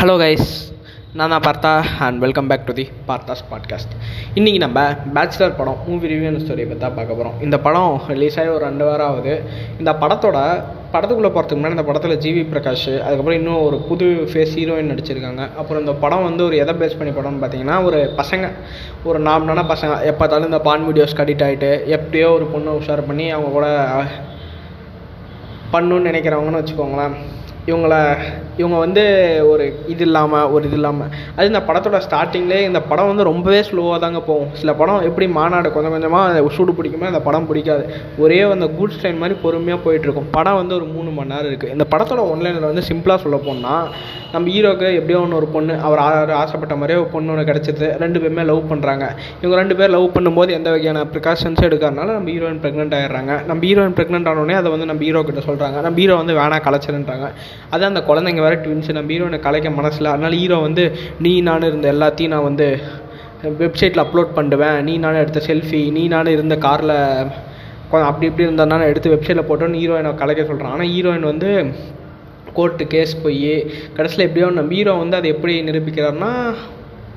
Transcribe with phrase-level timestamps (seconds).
[0.00, 0.50] Hello guys
[1.18, 1.70] நான் தான் Partha
[2.04, 3.90] and welcome back to the Partha's podcast
[4.38, 4.84] இன்றைக்கி நம்ம
[5.16, 8.84] பேச்சுலர் படம் மூவி ரிவ்யூ ஸ்டோரியை பற்றி தான் பார்க்க போகிறோம் இந்த படம் ரிலீஸ் ஆகி ஒரு ரெண்டு
[8.88, 9.34] வாரம் ஆகுது.
[9.80, 10.38] இந்த படத்தோட
[10.94, 15.42] படத்துக்குள்ளே போகிறதுக்கு முன்னாடி இந்த படத்தில் ஜிவி பிரகாஷ் அதுக்கப்புறம் இன்னும் ஒரு புது ஃபேஸ் ஹீரோயின் நடிச்சிருக்காங்க.
[15.62, 18.48] அப்புறம் இந்த படம் வந்து ஒரு எதை பேஸ் பண்ணி படம்னு பார்த்தீங்கன்னா ஒரு பசங்க
[19.10, 19.92] ஒரு நார்மலான பசங்க.
[20.10, 23.68] எப்போ பார்த்தாலும் இந்த பான் வீடியோஸ் கடிட் ஆகிட்டு எப்படியோ ஒரு பொண்ணை உஷார் பண்ணி அவங்க கூட
[25.74, 27.18] பண்ணுன்னு நினைக்கிறவங்கன்னு வச்சுக்கோங்களேன்.
[27.70, 27.94] இவங்கள
[28.56, 29.02] இவங்க வந்து
[29.50, 33.98] ஒரு இது இல்லாமல் ஒரு இது இல்லாமல் அது இந்த படத்தோட ஸ்டார்டிங்லேயே இந்த படம் வந்து ரொம்பவே ஸ்லோவாக
[33.98, 34.50] தாங்க போகும்.
[34.52, 37.84] சில படம் எப்படி மாநாடு கொஞ்சம் கொஞ்சமாக சூடு பிடிக்குமோ அந்த படம் பிடிக்காது.
[38.18, 40.28] ஒரே அந்த கூட்ஸ் ட்ரெயின் மாதிரி பொறுமையாக போயிட்டுருக்கும்.
[40.30, 43.88] படம் வந்து ஒரு மூணு மணி நேரம் இருக்குது இந்த படத்தோட ஒன்லைனில் வந்து சிம்பிளாக சொல்ல போனால்
[44.32, 47.86] நம்ம ஹீரோக்கு எப்படியோ ஒன்று ஒரு பொண்ணு அவர் ஆ- ஆசைப்பட்ட மாதிரியே ஒரு பொண்ணு ஒன்று கிடச்சிது.
[47.98, 49.04] ரெண்டு பேருமே லவ் பண்ணுறாங்க
[49.40, 53.96] இவங்க ரெண்டு பேர் லவ் பண்ணும்போது எந்த வகையான ப்ரிகாஷன்ஸும் எடுக்கிறதுனால நம்ம ஹீரோயின் ப்ரெக்னென்ட் ஆகிடுறாங்க நம்ம ஹீரோயின்
[53.98, 57.26] ப்ரெக்னென்ட் ஆனோடனே அதை வந்து நம்ம ஹீரோ கிட்ட சொல்கிறாங்க நம்ம ஹீரோ வந்து வேணாம் கலைச்சிருன்றாங்க.
[57.72, 60.12] அதான் அந்த குழந்தைங்க வேறு ட்வின்ஸு நம்ம ஹீரோயினை கலைக்க மனசில்.
[60.14, 60.84] அதனால் ஹீரோ வந்து
[61.26, 62.66] நீ நான் இருந்த எல்லாத்தையும் நான் வந்து
[63.62, 66.96] வெப்சைட்டில் அப்லோட் பண்ணுவேன் நீ நானும் எடுத்த செல்ஃபி நீ நானும் இருந்த காரில்
[68.08, 71.48] அப்படி இப்படி இருந்ததுனால எடுத்து வெப்சைட்டில் போட்டோன்னு ஹீரோயினை கலைக்க சொல்கிறான் ஆனால் ஹீரோயின் வந்து
[72.56, 73.54] கோர்ட்டு கேஸ் போய்
[73.96, 76.30] கடைசியில் எப்படியோ நம்ம ஹீரோ வந்து அதை எப்படி நிரூபிக்கிறாருன்னா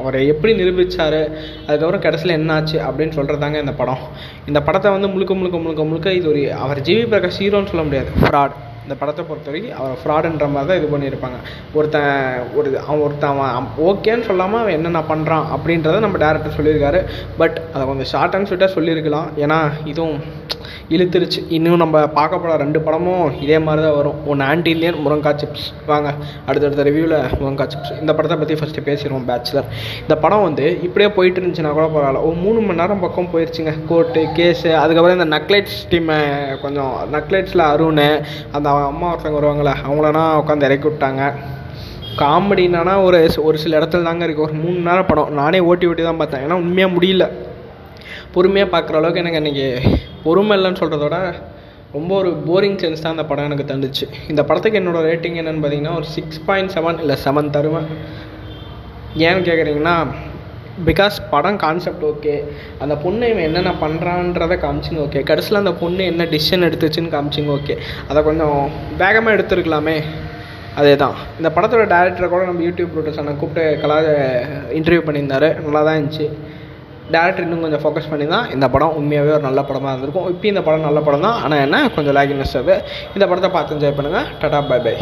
[0.00, 1.20] அவரை எப்படி நிரூபித்தார்
[1.66, 4.02] அதுக்கப்புறம் கடைசியில் என்ன ஆச்சு அப்படின்னு சொல்கிறதாங்க இந்த படம்.
[4.50, 8.10] இந்த படத்தை வந்து முழுக்க முழுக்க முழுக்க முழுக்க இது ஒரு அவர் ஜிவி பிரகாஷ் ஹீரோன்னு சொல்ல முடியாது.
[8.22, 8.56] ஃப்ராட்
[8.88, 11.38] இந்த படத்தை பொறுத்த வரைக்கும் ஃப்ராடுன்ற மாதிரி தான் இது பண்ணியிருப்பாங்க.
[11.78, 12.12] ஒருத்தன்
[12.58, 17.02] ஒரு அவன் ஒருத்தன் அவன் ஓகேன்னு சொல்லாமல் அவன் என்னென்ன பண்ணுறான் அப்படின்றத நம்ம டேரக்டர் சொல்லியிருக்காரு.
[17.40, 19.28] பட் அதை கொஞ்சம் ஷார்ட் அண்ட் ஸ்வீட்டாக சொல்லியிருக்கலாம்.
[19.44, 19.58] ஏன்னா
[19.92, 20.20] இதுவும்
[20.94, 21.40] இழுத்துருச்சு.
[21.56, 24.18] இன்னும் நம்ம பார்க்க போகிற ரெண்டு படமும் இதே மாதிரி தான் வரும்.
[24.30, 25.66] ஒன்று ஆன்டிலியன் முருங்கா சிப்ஸ்.
[25.90, 26.08] வாங்க
[26.48, 27.92] அடுத்தடுத்த ரிவ்யூவில் முருங்கா சிப்ஸ்.
[28.02, 29.68] இந்த படத்தை பற்றி ஃபஸ்ட்டு பேசிடுவோம் பேச்சுலர்
[30.04, 32.22] இந்த படம் வந்து இப்படியே போயிட்டு இருந்துச்சுன்னா கூட பரவாயில்ல.
[32.28, 36.18] ஒரு மூணு மணி நேரம் பக்கம் போயிடுச்சுங்க கோர்ட்டு கேஸு அதுக்கப்புறம் இந்த நக்லைட்ஸ் டீமை
[36.64, 38.04] கொஞ்சம் நக்லைட்ஸில் அருண்
[38.56, 41.22] அந்த அம்மா ஒருத்தவங்க வருவாங்களே அவங்களெல்லாம் உட்காந்து இறக்கி விட்டாங்க.
[42.22, 45.32] காமெடினா ஒரு ஒரு சில இடத்துல தாங்க இருக்குது ஒரு மூணு நேரம் படம்.
[45.40, 46.44] நானே ஓட்டி ஓட்டி தான் பார்த்தேன்.
[46.46, 47.26] ஏன்னா உண்மையாக முடியல.
[48.34, 49.66] பொறுமையாக பார்க்குற அளவுக்கு எனக்கு அன்றைக்கி
[50.24, 51.18] பொறுமை இல்லைன்னு சொல்கிறத விட
[51.96, 54.06] ரொம்ப ஒரு போரிங் சென்ஸ் தான் அந்த படம் எனக்கு தந்துச்சு.
[54.32, 57.88] இந்த படத்துக்கு என்னோடய ரேட்டிங் என்னன்னு பார்த்தீங்கன்னா ஒரு சிக்ஸ் பாயிண்ட் செவன் இல்லை செவன் தருவேன்.
[59.26, 59.94] ஏன்னு கேட்குறீங்கன்னா
[60.88, 62.34] பிகாஸ் படம் கான்செப்ட் ஓகே
[62.82, 67.76] அந்த பொண்ணு இவன் என்னென்ன பண்ணுறான்றதை காமிச்சிங்க ஓகே கடைசியில் அந்த பொண்ணு என்ன டிசிஷன் எடுத்துச்சுன்னு காமிச்சிங்க ஓகே
[68.10, 68.58] அதை கொஞ்சம்
[69.02, 69.96] வேகமாக எடுத்துருக்கலாமே.
[70.80, 73.96] அதே தான் இந்த படத்தோட டேரக்டரை கூட நம்ம யூடியூப் ப்ரொடியூஸ் அண்ணன் கூப்பிட்டு கலா
[74.78, 75.48] இன்டர்வியூ பண்ணியிருந்தாரு.
[75.64, 76.26] நல்லா தான் இருந்துச்சு.
[77.12, 80.28] டேரக்டர் இன்னும் கொஞ்சம் ஃபோக்கஸ் பண்ணி தான் இந்த படம் உண்மையாகவே ஒரு நல்ல படமாக இருந்திருக்கும்.
[80.34, 81.76] இப்போ இந்த படம் நல்ல படம் தான் ஆனால் என்ன?
[81.96, 82.74] கொஞ்சம் லேகினஸ் அது
[83.16, 84.94] இந்த படத்தை பார்த்து என்ஜாய் பண்ணுங்கள் டாடா பை பை